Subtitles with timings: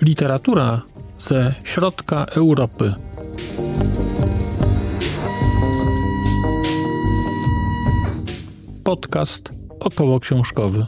[0.00, 0.82] Literatura
[1.18, 2.94] ze środka Europy.
[8.84, 10.86] Podcast około książkowy.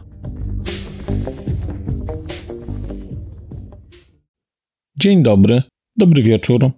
[4.97, 5.63] Dzień dobry,
[5.97, 6.71] dobry wieczór.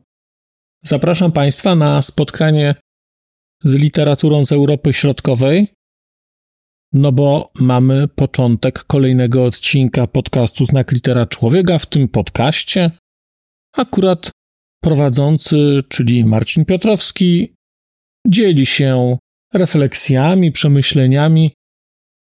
[0.85, 2.75] Zapraszam Państwa na spotkanie
[3.65, 5.67] z literaturą z Europy Środkowej,
[6.93, 11.79] no bo mamy początek kolejnego odcinka podcastu Znak Litera Człowieka.
[11.79, 12.91] W tym podcaście
[13.77, 14.31] akurat
[14.83, 17.55] prowadzący, czyli Marcin Piotrowski,
[18.27, 19.19] dzieli się
[19.55, 21.53] refleksjami, przemyśleniami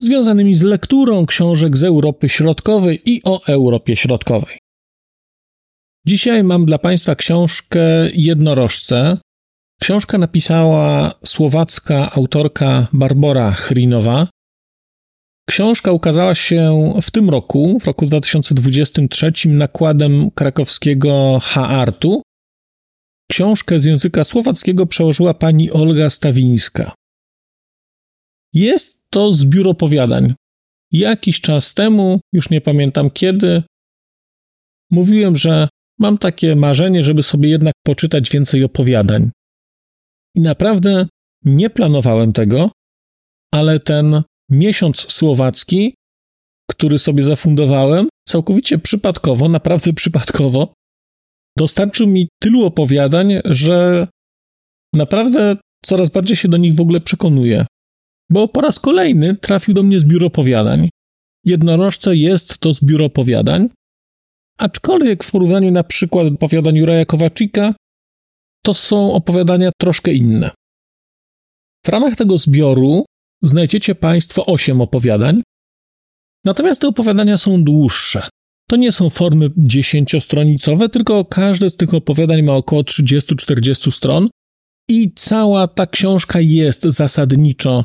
[0.02, 4.58] związanymi z lekturą książek z Europy Środkowej i o Europie Środkowej.
[6.06, 7.80] Dzisiaj mam dla Państwa książkę
[8.14, 9.18] Jednorożce.
[9.82, 14.28] Książkę napisała słowacka autorka Barbara Chrinowa.
[15.48, 22.22] Książka ukazała się w tym roku, w roku 2023, nakładem krakowskiego H-Artu.
[23.30, 26.92] Książkę z języka słowackiego przełożyła pani Olga Stawińska.
[28.54, 30.34] Jest to zbiór opowiadań.
[30.92, 33.62] Jakiś czas temu, już nie pamiętam kiedy,
[34.90, 39.30] mówiłem, że mam takie marzenie, żeby sobie jednak poczytać więcej opowiadań.
[40.34, 41.06] I naprawdę
[41.44, 42.70] nie planowałem tego,
[43.54, 45.94] ale ten miesiąc słowacki,
[46.70, 50.72] który sobie zafundowałem, całkowicie przypadkowo, naprawdę przypadkowo,
[51.58, 54.08] dostarczył mi tylu opowiadań, że
[54.94, 57.66] naprawdę coraz bardziej się do nich w ogóle przekonuję.
[58.30, 60.88] Bo po raz kolejny trafił do mnie zbiór opowiadań.
[61.44, 63.68] Jednorożce jest to zbiór opowiadań,
[64.58, 67.74] aczkolwiek w porównaniu na przykład opowiadań Juraja Kowaczyka,
[68.64, 70.50] to są opowiadania troszkę inne.
[71.86, 73.04] W ramach tego zbioru
[73.42, 75.42] znajdziecie Państwo osiem opowiadań,
[76.44, 78.28] natomiast te opowiadania są dłuższe.
[78.68, 84.28] To nie są formy dziesięciostronicowe, tylko każde z tych opowiadań ma około 30-40 stron
[84.90, 87.84] i cała ta książka jest zasadniczo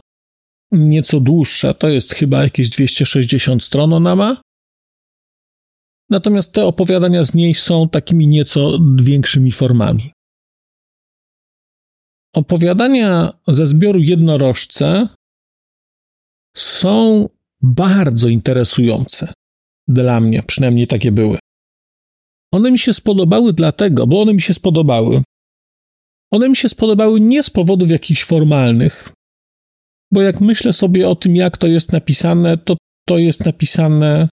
[0.71, 1.73] nieco dłuższa.
[1.73, 4.41] To jest chyba jakieś 260 stron ona ma.
[6.09, 10.11] Natomiast te opowiadania z niej są takimi nieco większymi formami.
[12.35, 15.09] Opowiadania ze zbioru Jednorożce
[16.57, 17.29] są
[17.61, 19.33] bardzo interesujące.
[19.87, 21.37] Dla mnie, przynajmniej takie były.
[22.53, 25.23] One mi się spodobały dlatego, bo one mi się spodobały.
[26.31, 29.13] One mi się spodobały nie z powodów jakichś formalnych,
[30.13, 34.29] bo jak myślę sobie o tym, jak to jest napisane, to to jest napisane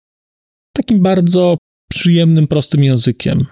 [0.77, 1.59] takim bardzo
[1.91, 3.47] przyjemnym, prostym językiem.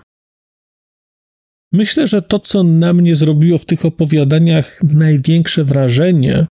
[1.75, 6.47] Myślę, że to, co na mnie zrobiło w tych opowiadaniach największe wrażenie,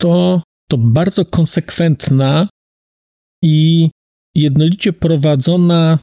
[0.00, 2.48] to to bardzo konsekwentna
[3.42, 3.90] i
[4.34, 5.98] jednolicie prowadzona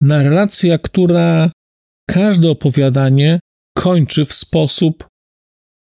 [0.00, 1.52] narracja, która
[2.10, 3.40] każde opowiadanie
[3.78, 5.06] kończy w sposób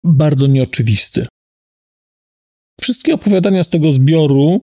[0.03, 1.28] bardzo nieoczywisty.
[2.81, 4.62] Wszystkie opowiadania z tego zbioru,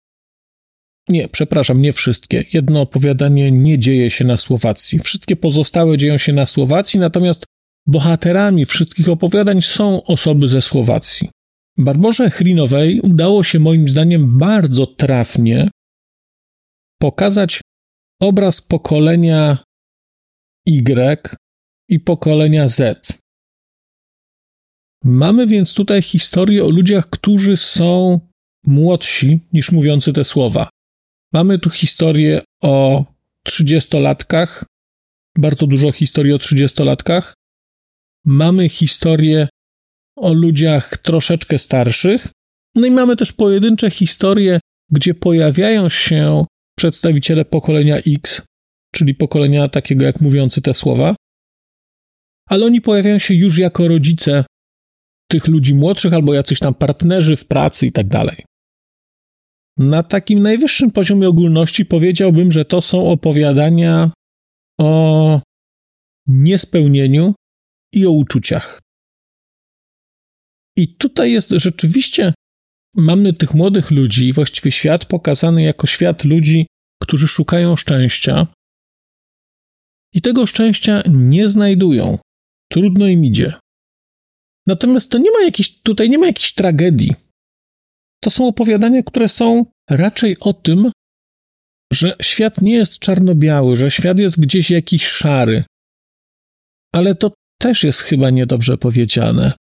[1.08, 2.44] nie, przepraszam, nie wszystkie.
[2.52, 4.98] Jedno opowiadanie nie dzieje się na Słowacji.
[4.98, 7.44] Wszystkie pozostałe dzieją się na Słowacji, natomiast
[7.86, 11.28] bohaterami wszystkich opowiadań są osoby ze Słowacji.
[11.78, 15.70] Barborze Chrinowej udało się moim zdaniem bardzo trafnie
[17.00, 17.60] pokazać
[18.22, 19.64] obraz pokolenia
[20.68, 21.18] Y
[21.88, 23.18] i pokolenia Z.
[25.04, 28.20] Mamy więc tutaj historię o ludziach, którzy są
[28.66, 30.68] młodsi niż mówiący te słowa.
[31.36, 33.04] Mamy tu historię o
[33.42, 34.64] trzydziestolatkach,
[35.38, 37.34] bardzo dużo historii o trzydziestolatkach.
[38.24, 39.48] Mamy historię
[40.16, 42.28] o ludziach troszeczkę starszych.
[42.74, 44.60] No i mamy też pojedyncze historie,
[44.90, 46.44] gdzie pojawiają się
[46.78, 48.42] przedstawiciele pokolenia X,
[48.94, 51.16] czyli pokolenia takiego jak mówiący te słowa,
[52.48, 54.44] ale oni pojawiają się już jako rodzice
[55.30, 58.55] tych ludzi młodszych albo jacyś tam partnerzy w pracy i tak dalej.
[59.78, 64.10] Na takim najwyższym poziomie ogólności powiedziałbym, że to są opowiadania
[64.80, 65.40] o
[66.26, 67.34] niespełnieniu
[67.94, 68.80] i o uczuciach.
[70.76, 72.34] I tutaj jest rzeczywiście,
[72.94, 76.66] mamy tych młodych ludzi, właściwie świat pokazany jako świat ludzi,
[77.02, 78.46] którzy szukają szczęścia
[80.14, 82.18] i tego szczęścia nie znajdują.
[82.72, 83.54] Trudno im idzie.
[84.66, 87.25] Natomiast to nie ma jakiejś, tutaj nie ma jakiejś tragedii.
[88.26, 90.90] To są opowiadania, które są raczej o tym,
[91.92, 95.64] że świat nie jest czarno-biały, że świat jest gdzieś jakiś szary.
[96.94, 99.52] Ale to też jest chyba niedobrze powiedziane,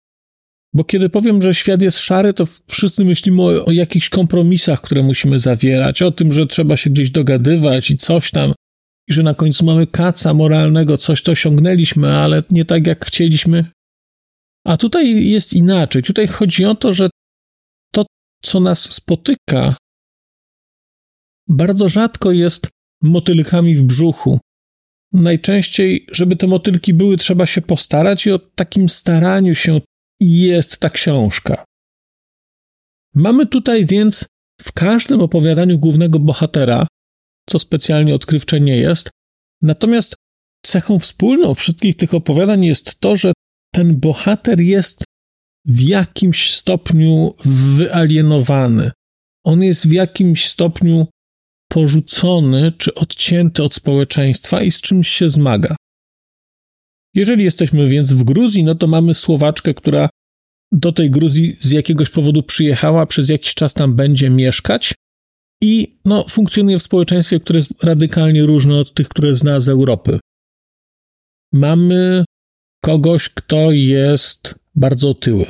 [0.74, 5.02] Bo kiedy powiem, że świat jest szary, to wszyscy myślimy o, o jakichś kompromisach, które
[5.02, 8.52] musimy zawierać, o tym, że trzeba się gdzieś dogadywać i coś tam,
[9.08, 13.64] i że na końcu mamy kaca moralnego, coś to osiągnęliśmy, ale nie tak jak chcieliśmy.
[14.66, 16.02] A tutaj jest inaczej.
[16.02, 17.10] Tutaj chodzi o to, że
[18.46, 19.76] co nas spotyka,
[21.48, 22.68] bardzo rzadko jest
[23.02, 24.40] motylkami w brzuchu.
[25.12, 29.80] Najczęściej, żeby te motylki były, trzeba się postarać, i o takim staraniu się
[30.20, 31.64] jest ta książka.
[33.14, 34.26] Mamy tutaj więc
[34.62, 36.86] w każdym opowiadaniu głównego bohatera,
[37.48, 39.10] co specjalnie odkrywcze nie jest,
[39.62, 40.14] natomiast
[40.64, 43.32] cechą wspólną wszystkich tych opowiadań jest to, że
[43.74, 45.04] ten bohater jest
[45.66, 47.34] w jakimś stopniu
[47.76, 48.90] wyalienowany.
[49.44, 51.06] On jest w jakimś stopniu
[51.68, 55.76] porzucony czy odcięty od społeczeństwa i z czymś się zmaga.
[57.14, 60.08] Jeżeli jesteśmy więc w Gruzji, no to mamy Słowaczkę, która
[60.72, 64.94] do tej Gruzji z jakiegoś powodu przyjechała, przez jakiś czas tam będzie mieszkać
[65.62, 70.18] i no, funkcjonuje w społeczeństwie, które jest radykalnie różne od tych, które zna z Europy.
[71.52, 72.24] Mamy
[72.84, 75.46] kogoś, kto jest bardzo otyły.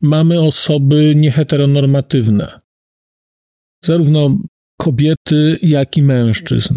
[0.00, 2.60] Mamy osoby nieheteronormatywne.
[3.84, 4.38] Zarówno
[4.80, 6.76] kobiety, jak i mężczyzn.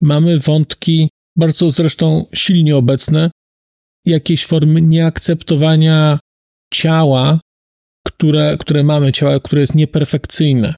[0.00, 3.30] Mamy wątki bardzo zresztą silnie obecne,
[4.04, 6.18] jakiejś formy nieakceptowania
[6.74, 7.40] ciała,
[8.06, 10.74] które, które mamy, ciała, które jest nieperfekcyjne.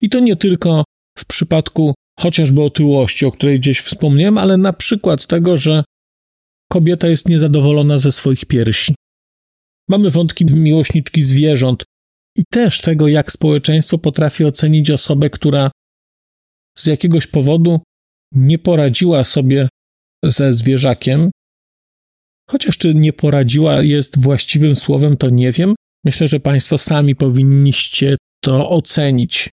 [0.00, 0.84] I to nie tylko
[1.18, 5.84] w przypadku chociażby otyłości, o której gdzieś wspomniałem, ale na przykład tego, że
[6.72, 8.94] kobieta jest niezadowolona ze swoich piersi.
[9.88, 11.84] Mamy wątki miłośniczki zwierząt
[12.36, 15.70] i też tego, jak społeczeństwo potrafi ocenić osobę, która
[16.78, 17.80] z jakiegoś powodu
[18.34, 19.68] nie poradziła sobie
[20.24, 21.30] ze zwierzakiem.
[22.50, 25.74] Chociaż czy nie poradziła jest właściwym słowem, to nie wiem.
[26.04, 29.50] Myślę, że Państwo sami powinniście to ocenić.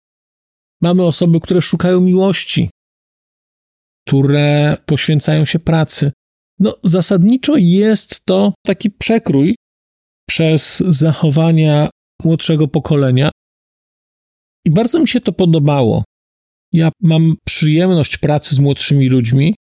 [0.82, 2.70] Mamy osoby, które szukają miłości,
[4.08, 6.12] które poświęcają się pracy.
[6.60, 9.56] No, zasadniczo jest to taki przekrój
[10.30, 11.90] przez zachowania
[12.24, 13.30] młodszego pokolenia.
[14.66, 16.04] I bardzo mi się to podobało.
[16.74, 19.56] Ja mam przyjemność pracy z młodszymi ludźmi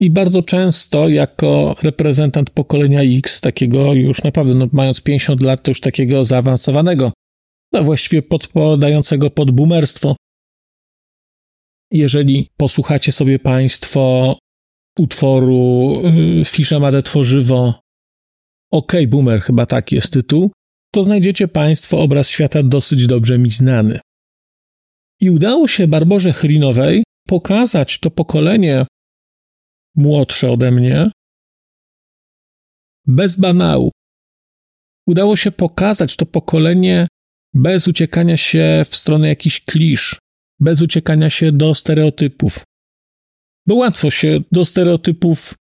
[0.00, 5.70] i bardzo często jako reprezentant pokolenia X, takiego już naprawdę, no, mając 50 lat, to
[5.70, 7.12] już takiego zaawansowanego,
[7.72, 10.16] no właściwie podpadającego pod boomerstwo.
[11.92, 14.38] Jeżeli posłuchacie sobie Państwo
[14.98, 15.92] utworu
[16.40, 17.80] y, Fisza Made Tworzywo,
[18.72, 20.50] OK Boomer, chyba tak jest tytuł,
[20.94, 24.00] to znajdziecie Państwo obraz świata dosyć dobrze mi znany.
[25.20, 28.86] I udało się Barborze Chrinowej pokazać to pokolenie
[29.94, 31.10] młodsze ode mnie
[33.06, 33.90] bez banału.
[35.06, 37.06] Udało się pokazać to pokolenie
[37.54, 40.18] bez uciekania się w stronę jakichś klisz,
[40.60, 42.65] bez uciekania się do stereotypów.
[43.66, 45.54] Bo łatwo się do stereotypów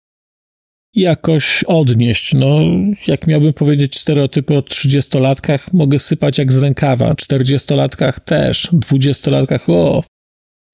[0.96, 2.34] jakoś odnieść.
[2.34, 2.60] No,
[3.08, 7.14] jak miałbym powiedzieć stereotypy o 30-latkach, mogę sypać jak z rękawa.
[7.14, 10.04] 40-latkach też, 20-latkach o.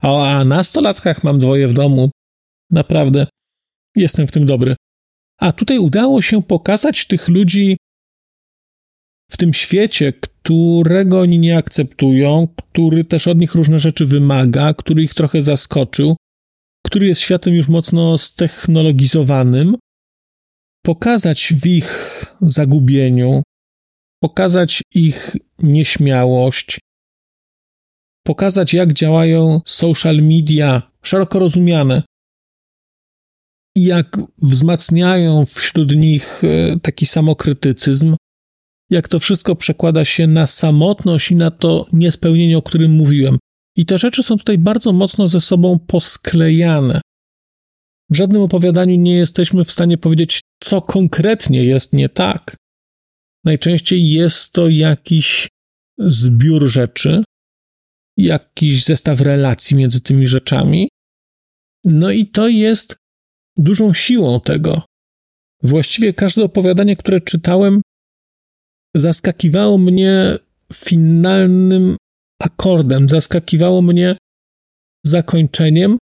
[0.02, 2.10] A na 100-latkach mam dwoje w domu.
[2.70, 3.26] Naprawdę
[3.96, 4.76] jestem w tym dobry.
[5.38, 7.76] A tutaj udało się pokazać tych ludzi
[9.30, 15.02] w tym świecie, którego oni nie akceptują, który też od nich różne rzeczy wymaga, który
[15.02, 16.16] ich trochę zaskoczył,
[16.86, 19.76] który jest światem już mocno ztechnologizowanym,
[20.84, 23.42] pokazać w ich zagubieniu,
[24.22, 26.78] pokazać ich nieśmiałość,
[28.26, 32.02] pokazać, jak działają social media szeroko rozumiane
[33.76, 38.16] i jak wzmacniają wśród nich e, taki samokrytycyzm,
[38.90, 43.38] jak to wszystko przekłada się na samotność i na to niespełnienie, o którym mówiłem.
[43.76, 47.00] I te rzeczy są tutaj bardzo mocno ze sobą posklejane.
[48.10, 52.56] W żadnym opowiadaniu nie jesteśmy w stanie powiedzieć, co konkretnie jest nie tak.
[53.44, 55.48] Najczęściej jest to jakiś
[55.98, 57.24] zbiór rzeczy,
[58.16, 60.88] jakiś zestaw relacji między tymi rzeczami.
[61.84, 62.96] No i to jest
[63.56, 64.82] dużą siłą tego.
[65.62, 67.82] Właściwie każde opowiadanie, które czytałem,
[68.96, 70.38] zaskakiwało mnie
[70.72, 71.96] finalnym
[72.42, 74.16] akordem, zaskakiwało mnie
[75.06, 75.98] zakończeniem,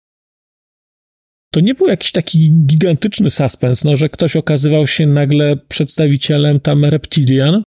[1.54, 6.86] to nie był jakiś taki gigantyczny suspens, no, że ktoś okazywał się nagle przedstawicielem tam
[6.86, 7.64] reptilian.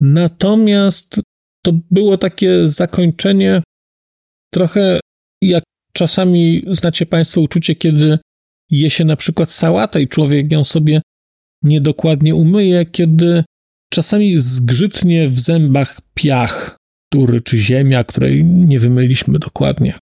[0.00, 1.20] Natomiast
[1.64, 3.62] to było takie zakończenie
[4.54, 5.00] trochę
[5.42, 8.18] jak czasami znacie Państwo uczucie, kiedy
[8.70, 11.02] je się na przykład sałatę i człowiek ją sobie
[11.62, 13.44] niedokładnie umyje, kiedy
[13.92, 16.76] czasami zgrzytnie w zębach piach,
[17.44, 19.98] czy ziemia, której nie wymyliśmy dokładnie.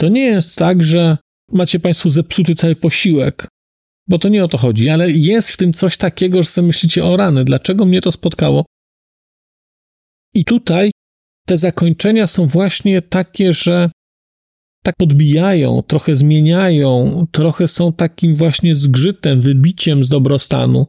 [0.00, 1.18] To nie jest tak, że
[1.52, 3.48] macie Państwo zepsuty cały posiłek,
[4.08, 7.04] bo to nie o to chodzi, ale jest w tym coś takiego, że sobie myślicie
[7.04, 8.64] o rany, dlaczego mnie to spotkało?
[10.34, 10.90] I tutaj
[11.46, 13.90] te zakończenia są właśnie takie, że
[14.84, 20.86] tak podbijają, trochę zmieniają, trochę są takim właśnie zgrzytem, wybiciem z dobrostanu.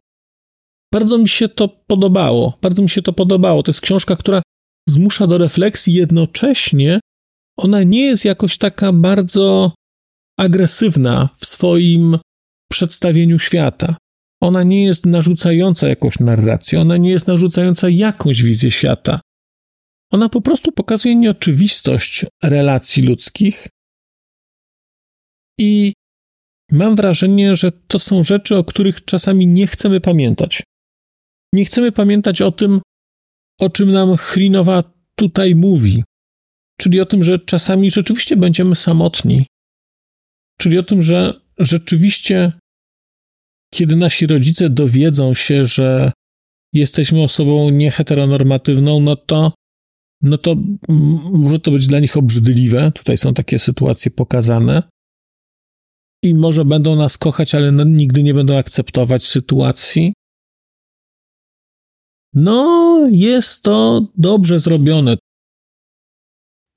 [0.92, 3.62] Bardzo mi się to podobało, bardzo mi się to podobało.
[3.62, 4.42] To jest książka, która
[4.88, 7.00] zmusza do refleksji, jednocześnie
[7.58, 9.74] ona nie jest jakoś taka bardzo
[10.38, 12.18] agresywna w swoim
[12.72, 13.96] przedstawieniu świata.
[14.42, 19.20] Ona nie jest narzucająca jakąś narrację, ona nie jest narzucająca jakąś wizję świata.
[20.12, 23.68] Ona po prostu pokazuje nieoczywistość relacji ludzkich
[25.58, 25.92] i
[26.72, 30.62] mam wrażenie, że to są rzeczy, o których czasami nie chcemy pamiętać.
[31.52, 32.80] Nie chcemy pamiętać o tym,
[33.60, 34.82] o czym nam Chrinowa
[35.14, 36.04] tutaj mówi,
[36.80, 39.46] czyli o tym, że czasami rzeczywiście będziemy samotni,
[40.58, 42.52] czyli o tym, że rzeczywiście,
[43.74, 46.12] kiedy nasi rodzice dowiedzą się, że
[46.72, 49.52] jesteśmy osobą nieheteronormatywną, no to,
[50.22, 50.56] no to
[51.32, 52.92] może to być dla nich obrzydliwe.
[52.92, 54.82] Tutaj są takie sytuacje pokazane.
[56.22, 60.12] I może będą nas kochać, ale nigdy nie będą akceptować sytuacji.
[62.38, 65.16] No, jest to dobrze zrobione.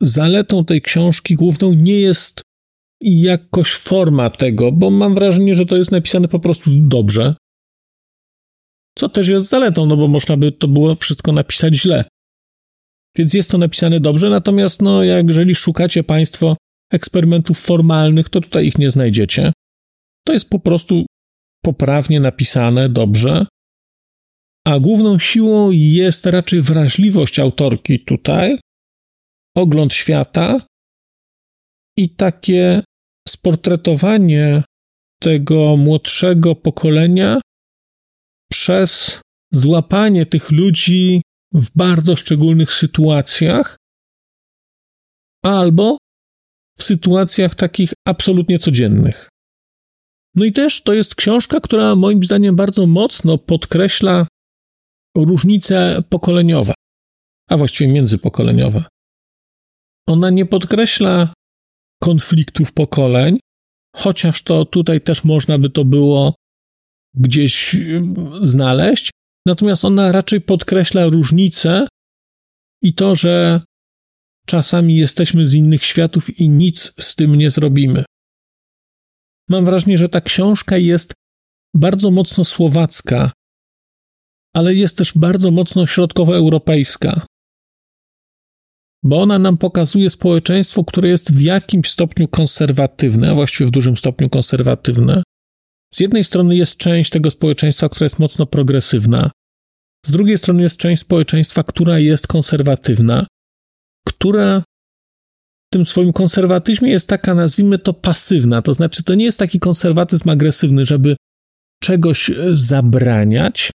[0.01, 2.42] Zaletą tej książki główną nie jest
[3.01, 7.36] jakoś forma tego, bo mam wrażenie, że to jest napisane po prostu dobrze.
[8.98, 12.06] Co też jest zaletą, no bo można by to było wszystko napisać źle.
[13.18, 16.58] Więc jest to napisane dobrze, natomiast no, jeżeli szukacie Państwo
[16.94, 19.54] eksperymentów formalnych, to tutaj ich nie znajdziecie.
[20.28, 21.06] To jest po prostu
[21.66, 23.46] poprawnie napisane, dobrze.
[24.68, 28.60] A główną siłą jest raczej wrażliwość autorki tutaj,
[29.58, 30.62] ogląd świata
[31.98, 32.84] i takie
[33.28, 34.63] sportretowanie
[35.22, 37.42] tego młodszego pokolenia
[38.51, 39.22] przez
[39.54, 41.22] złapanie tych ludzi
[41.54, 43.75] w bardzo szczególnych sytuacjach
[45.46, 45.98] albo
[46.78, 49.30] w sytuacjach takich absolutnie codziennych.
[50.36, 54.28] No i też to jest książka, która moim zdaniem bardzo mocno podkreśla
[55.18, 56.74] różnice pokoleniowe,
[57.50, 58.84] a właściwie międzypokoleniowe.
[60.08, 61.34] Ona nie podkreśla
[62.01, 63.39] konfliktów pokoleń,
[63.96, 66.36] chociaż to tutaj też można by to było
[67.13, 69.12] gdzieś mm, znaleźć,
[69.48, 71.88] natomiast ona raczej podkreśla różnice
[72.82, 73.62] i to, że
[74.46, 78.04] czasami jesteśmy z innych światów i nic z tym nie zrobimy.
[79.50, 81.13] Mam wrażenie, że ta książka jest
[81.74, 83.32] bardzo mocno słowacka,
[84.56, 87.25] ale jest też bardzo mocno środkowoeuropejska
[89.03, 93.98] bo ona nam pokazuje społeczeństwo, które jest w jakimś stopniu konserwatywne, a właściwie w dużym
[93.98, 95.24] stopniu konserwatywne.
[95.94, 99.32] Z jednej strony jest część tego społeczeństwa, która jest mocno progresywna,
[100.06, 103.27] z drugiej strony jest część społeczeństwa, która jest konserwatywna,
[104.08, 104.63] która
[105.68, 108.62] w tym swoim konserwatyzmie jest taka, nazwijmy to, pasywna.
[108.62, 111.15] To znaczy, to nie jest taki konserwatyzm agresywny, żeby
[111.84, 113.72] czegoś zabraniać,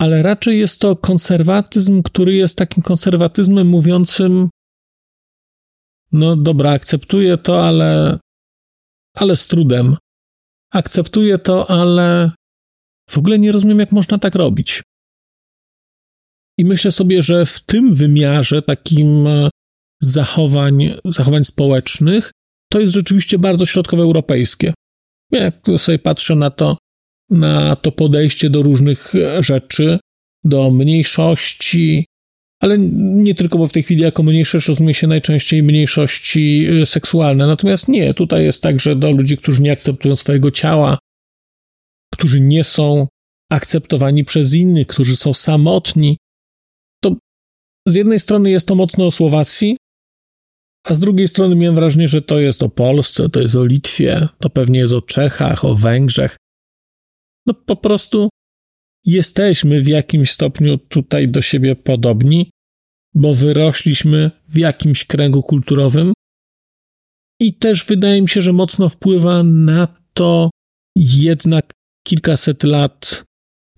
[0.00, 4.48] ale raczej jest to konserwatyzm, który jest takim konserwatyzmem mówiącym:
[6.12, 8.18] No dobra, akceptuję to, ale,
[9.16, 9.96] ale z trudem.
[10.72, 12.30] Akceptuję to, ale
[13.10, 14.82] w ogóle nie rozumiem, jak można tak robić.
[16.58, 19.50] I myślę sobie, że w tym wymiarze takim e,
[20.00, 22.30] zachowań, zachowań społecznych
[22.72, 24.74] to jest rzeczywiście bardzo środkowoeuropejskie.
[25.32, 26.76] Jak sobie patrzę na to,
[27.30, 29.98] na to podejście do różnych rzeczy,
[30.44, 32.06] do mniejszości,
[32.60, 37.46] ale nie tylko, bo w tej chwili jako mniejszość rozumie się najczęściej mniejszości y, seksualne.
[37.46, 40.98] Natomiast nie, tutaj jest także do ludzi, którzy nie akceptują swojego ciała,
[42.14, 43.08] którzy nie są
[43.52, 46.18] akceptowani przez innych, którzy są samotni.
[47.02, 47.16] To
[47.88, 49.76] z jednej strony jest to mocno o Słowacji,
[50.86, 54.28] a z drugiej strony miałem wrażenie, że to jest o Polsce, to jest o Litwie,
[54.40, 56.36] to pewnie jest o Czechach, o Węgrzech.
[57.46, 58.28] No po prostu
[59.06, 62.50] jesteśmy w jakimś stopniu tutaj do siebie podobni,
[63.14, 66.12] bo wyrośliśmy w jakimś kręgu kulturowym
[67.40, 70.50] i też wydaje mi się, że mocno wpływa na to
[70.96, 71.72] jednak
[72.06, 73.24] kilkaset lat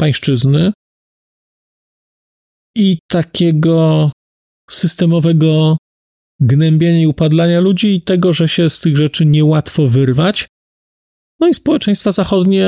[0.00, 0.72] pańszczyzny
[2.76, 4.10] i takiego
[4.70, 5.76] systemowego
[6.40, 10.46] gnębienia i upadlania ludzi i tego, że się z tych rzeczy niełatwo wyrwać,
[11.40, 12.66] No i społeczeństwa zachodnie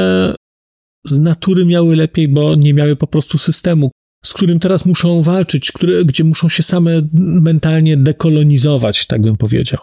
[1.04, 3.90] z natury miały lepiej, bo nie miały po prostu systemu,
[4.24, 5.72] z którym teraz muszą walczyć,
[6.04, 7.08] gdzie muszą się same
[7.40, 9.80] mentalnie dekolonizować, tak bym powiedział.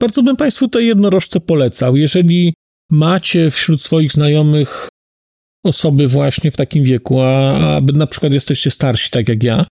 [0.00, 1.96] Bardzo bym Państwu to jednorożce polecał.
[1.96, 2.54] Jeżeli
[2.90, 4.88] macie wśród swoich znajomych
[5.64, 9.66] osoby właśnie w takim wieku, a, a na przykład jesteście starsi, tak jak ja,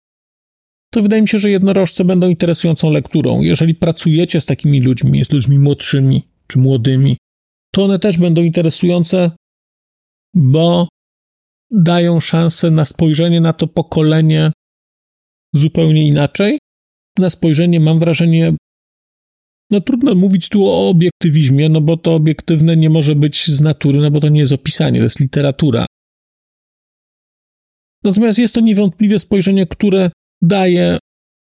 [0.96, 3.40] to wydaje mi się, że jednorożce będą interesującą lekturą.
[3.40, 7.16] Jeżeli pracujecie z takimi ludźmi, z ludźmi młodszymi czy młodymi,
[7.74, 9.30] to one też będą interesujące,
[10.36, 10.88] bo
[11.70, 14.52] dają szansę na spojrzenie na to pokolenie
[15.54, 16.58] zupełnie inaczej.
[17.18, 18.52] Na spojrzenie, mam wrażenie,
[19.70, 23.98] no trudno mówić tu o obiektywizmie, no bo to obiektywne nie może być z natury,
[23.98, 25.86] no bo to nie jest opisanie, to jest literatura.
[28.04, 30.10] Natomiast jest to niewątpliwie spojrzenie, które
[30.42, 30.98] daje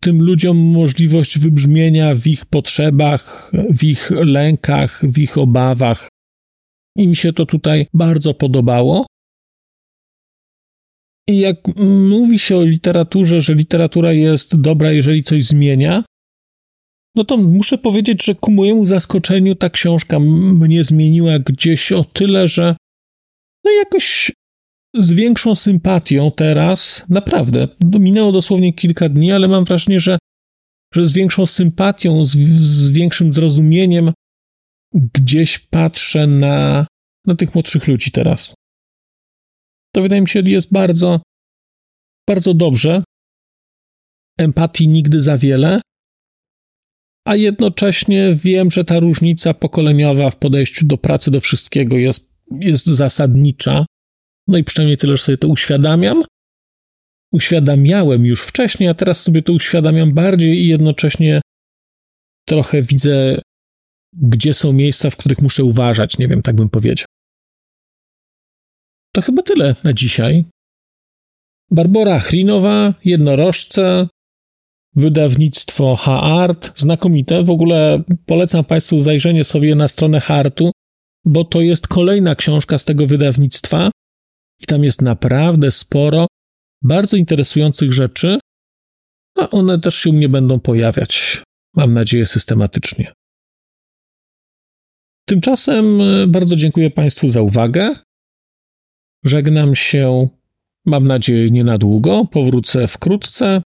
[0.02, 6.09] tym ludziom możliwość wybrzmienia w ich potrzebach, w ich lękach, w ich obawach.
[6.98, 9.06] I mi się to tutaj bardzo podobało.
[11.30, 11.58] I jak
[12.10, 16.04] mówi się o literaturze, że literatura jest dobra, jeżeli coś zmienia,
[17.16, 22.48] no to muszę powiedzieć, że ku mojemu zaskoczeniu ta książka mnie zmieniła gdzieś o tyle,
[22.48, 22.76] że
[23.66, 24.32] no jakoś
[24.96, 27.68] z większą sympatią teraz, naprawdę,
[28.00, 30.18] minęło dosłownie kilka dni, ale mam wrażenie, że,
[30.96, 34.12] że z większą sympatią, z, z większym zrozumieniem
[34.94, 36.88] gdzieś patrzę na,
[37.26, 38.54] na tych młodszych ludzi teraz.
[39.96, 41.22] To wydaje mi się, jest bardzo,
[42.28, 43.04] bardzo dobrze.
[44.40, 45.82] Empatii nigdy za wiele,
[47.30, 52.30] a jednocześnie wiem, że ta różnica pokoleniowa w podejściu do pracy, do wszystkiego jest,
[52.62, 53.86] jest zasadnicza.
[54.48, 56.24] No i przynajmniej tyle, że sobie to uświadamiam.
[57.34, 61.42] Uświadamiałem już wcześniej, a teraz sobie to uświadamiam bardziej i jednocześnie
[62.48, 63.42] trochę widzę,
[64.14, 66.18] gdzie są miejsca, w których muszę uważać.
[66.18, 67.06] Nie wiem, tak bym powiedział.
[69.14, 70.46] To chyba tyle na dzisiaj.
[71.72, 74.08] Barbara Chrinowa, Jednorożce,
[74.96, 77.44] wydawnictwo Haart, znakomite.
[77.44, 80.72] W ogóle polecam Państwu zajrzenie sobie na stronę Hartu,
[81.26, 83.92] bo to jest kolejna książka z tego wydawnictwa
[84.60, 86.28] i tam jest naprawdę sporo
[86.84, 88.40] bardzo interesujących rzeczy,
[89.38, 91.44] a one też się u mnie będą pojawiać,
[91.76, 93.14] mam nadzieję, systematycznie.
[95.30, 97.96] Tymczasem e, bardzo dziękuję Państwu za uwagę.
[99.24, 100.30] Żegnam się,
[100.86, 102.26] mam nadzieję, nie na długo.
[102.32, 103.62] Powrócę wkrótce.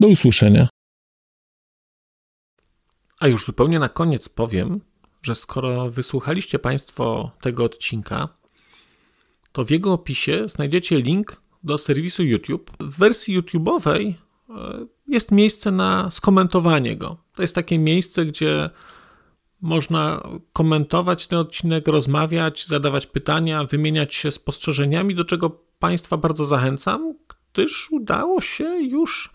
[0.00, 0.68] Do usłyszenia.
[3.20, 4.80] A już zupełnie na koniec powiem,
[5.22, 8.28] że skoro wysłuchaliście Państwo tego odcinka,
[9.52, 12.70] to w jego opisie znajdziecie link do serwisu YouTube.
[12.80, 14.12] W wersji YouTube'owej
[14.50, 17.16] e, jest miejsce na skomentowanie go.
[17.34, 18.70] To jest takie miejsce, gdzie
[19.62, 20.22] można
[20.52, 27.14] komentować ten odcinek, rozmawiać, zadawać pytania, wymieniać się spostrzeżeniami, do czego Państwa bardzo zachęcam,
[27.52, 29.30] gdyż udało się już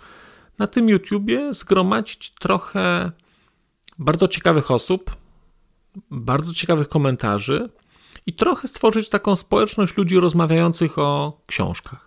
[0.59, 3.11] na tym YouTubie zgromadzić trochę
[3.99, 5.15] bardzo ciekawych osób,
[6.11, 7.69] bardzo ciekawych komentarzy
[8.25, 12.06] i trochę stworzyć taką społeczność ludzi rozmawiających o książkach.